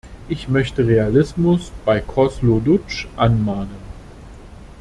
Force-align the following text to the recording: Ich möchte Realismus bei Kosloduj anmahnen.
Ich 0.29 0.47
möchte 0.49 0.87
Realismus 0.87 1.71
bei 1.85 1.99
Kosloduj 2.01 3.05
anmahnen. 3.17 3.77